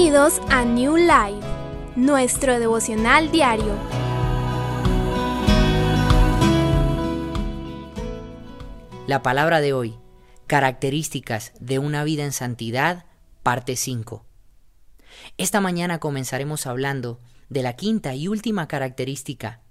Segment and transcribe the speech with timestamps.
[0.00, 1.44] Bienvenidos a New Life,
[1.96, 3.76] nuestro devocional diario.
[9.08, 9.96] La palabra de hoy,
[10.46, 13.06] características de una vida en santidad,
[13.42, 14.24] parte 5.
[15.36, 19.62] Esta mañana comenzaremos hablando de la quinta y última característica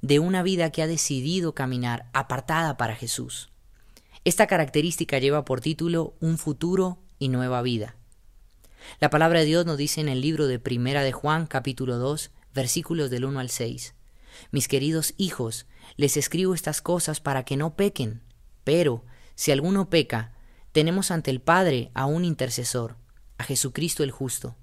[0.00, 3.50] de una vida que ha decidido caminar apartada para Jesús.
[4.24, 7.99] Esta característica lleva por título Un futuro y nueva vida.
[8.98, 12.30] La palabra de Dios nos dice en el libro de Primera de Juan, capítulo 2,
[12.54, 13.94] versículos del 1 al 6.
[14.50, 18.22] Mis queridos hijos, les escribo estas cosas para que no pequen.
[18.64, 19.04] Pero,
[19.36, 20.34] si alguno peca,
[20.72, 22.96] tenemos ante el Padre a un intercesor,
[23.38, 24.56] a Jesucristo el justo.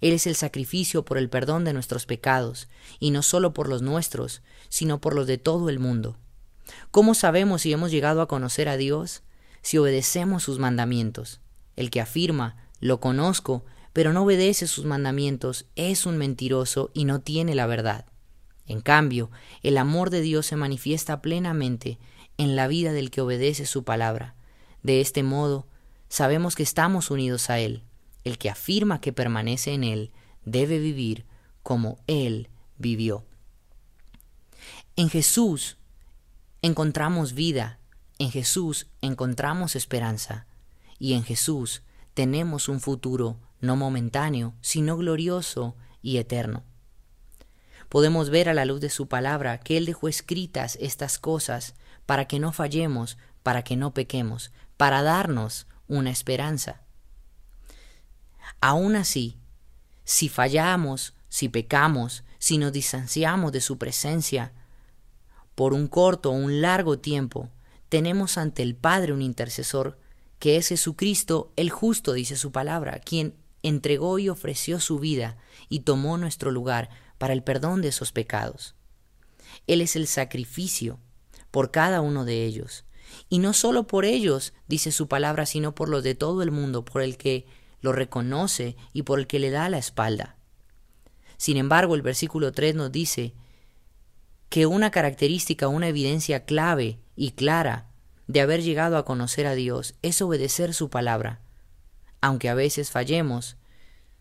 [0.00, 2.68] Él es el sacrificio por el perdón de nuestros pecados,
[3.00, 6.16] y no solo por los nuestros, sino por los de todo el mundo.
[6.90, 9.22] ¿Cómo sabemos si hemos llegado a conocer a Dios?
[9.62, 11.40] Si obedecemos sus mandamientos.
[11.76, 17.20] El que afirma, lo conozco, pero no obedece sus mandamientos, es un mentiroso y no
[17.20, 18.06] tiene la verdad.
[18.66, 19.30] En cambio,
[19.62, 21.98] el amor de Dios se manifiesta plenamente
[22.38, 24.34] en la vida del que obedece su palabra.
[24.82, 25.66] De este modo,
[26.08, 27.82] sabemos que estamos unidos a Él.
[28.24, 30.12] El que afirma que permanece en Él
[30.44, 31.26] debe vivir
[31.62, 33.24] como Él vivió.
[34.96, 35.78] En Jesús
[36.62, 37.78] encontramos vida,
[38.18, 40.46] en Jesús encontramos esperanza
[40.98, 41.82] y en Jesús
[42.20, 46.64] tenemos un futuro no momentáneo, sino glorioso y eterno.
[47.88, 52.26] Podemos ver a la luz de su palabra que Él dejó escritas estas cosas para
[52.26, 56.82] que no fallemos, para que no pequemos, para darnos una esperanza.
[58.60, 59.38] Aún así,
[60.04, 64.52] si fallamos, si pecamos, si nos distanciamos de su presencia,
[65.54, 67.48] por un corto o un largo tiempo,
[67.88, 69.96] tenemos ante el Padre un intercesor,
[70.40, 75.36] que es Jesucristo el justo, dice su palabra, quien entregó y ofreció su vida
[75.68, 78.74] y tomó nuestro lugar para el perdón de esos pecados.
[79.66, 80.98] Él es el sacrificio
[81.50, 82.86] por cada uno de ellos.
[83.28, 86.86] Y no solo por ellos, dice su palabra, sino por los de todo el mundo,
[86.86, 87.46] por el que
[87.82, 90.36] lo reconoce y por el que le da la espalda.
[91.36, 93.34] Sin embargo, el versículo 3 nos dice
[94.48, 97.89] que una característica, una evidencia clave y clara
[98.30, 101.40] de haber llegado a conocer a Dios es obedecer su palabra.
[102.20, 103.56] Aunque a veces fallemos,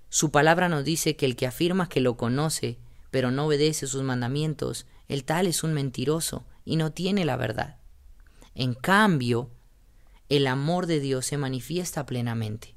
[0.09, 2.79] su palabra nos dice que el que afirma que lo conoce,
[3.11, 7.77] pero no obedece sus mandamientos, el tal es un mentiroso y no tiene la verdad.
[8.55, 9.51] En cambio,
[10.27, 12.73] el amor de Dios se manifiesta plenamente.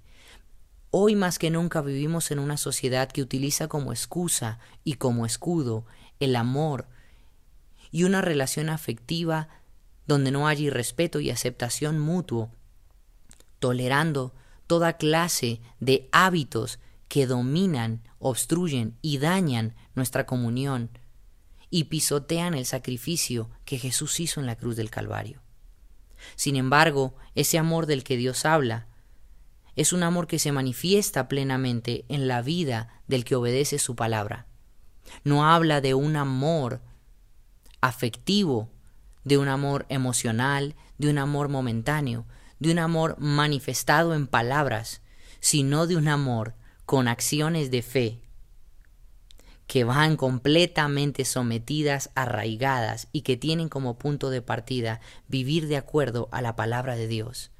[0.91, 5.87] Hoy más que nunca vivimos en una sociedad que utiliza como excusa y como escudo
[6.21, 6.88] el amor
[7.91, 9.48] y una relación afectiva
[10.12, 12.50] donde no hay respeto y aceptación mutuo,
[13.58, 14.34] tolerando
[14.66, 16.78] toda clase de hábitos
[17.08, 20.90] que dominan, obstruyen y dañan nuestra comunión
[21.70, 25.40] y pisotean el sacrificio que Jesús hizo en la cruz del Calvario.
[26.36, 28.88] Sin embargo, ese amor del que Dios habla
[29.76, 34.46] es un amor que se manifiesta plenamente en la vida del que obedece su palabra.
[35.24, 36.82] No habla de un amor
[37.80, 38.72] afectivo,
[39.25, 42.27] de un amor emocional, de un amor momentáneo,
[42.59, 45.03] de un amor manifestado en palabras,
[45.41, 46.55] sino de un amor
[46.87, 48.22] con acciones de fe
[49.66, 56.28] que van completamente sometidas, arraigadas y que tienen como punto de partida vivir de acuerdo
[56.31, 57.50] a la palabra de Dios.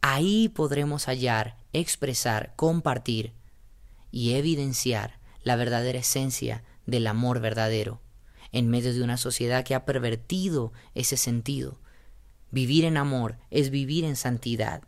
[0.00, 3.34] Ahí podremos hallar, expresar, compartir
[4.10, 8.00] y evidenciar la verdadera esencia del amor verdadero
[8.52, 11.78] en medio de una sociedad que ha pervertido ese sentido.
[12.50, 14.82] Vivir en amor es vivir en santidad.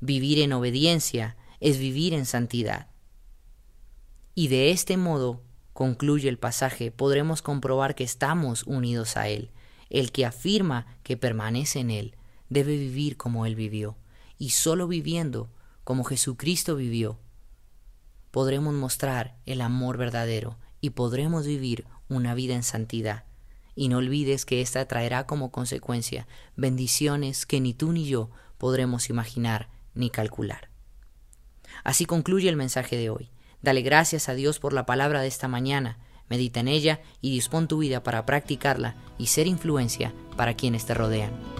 [0.00, 2.88] Vivir en obediencia es vivir en santidad.
[4.34, 9.50] Y de este modo, concluye el pasaje, podremos comprobar que estamos unidos a Él.
[9.90, 12.16] El que afirma que permanece en Él
[12.48, 13.96] debe vivir como Él vivió.
[14.38, 15.50] Y solo viviendo
[15.84, 17.20] como Jesucristo vivió,
[18.30, 21.86] podremos mostrar el amor verdadero y podremos vivir
[22.16, 23.24] una vida en santidad.
[23.74, 26.26] Y no olvides que ésta traerá como consecuencia
[26.56, 30.68] bendiciones que ni tú ni yo podremos imaginar ni calcular.
[31.84, 33.30] Así concluye el mensaje de hoy.
[33.62, 35.98] Dale gracias a Dios por la palabra de esta mañana.
[36.28, 40.94] Medita en ella y dispón tu vida para practicarla y ser influencia para quienes te
[40.94, 41.51] rodean.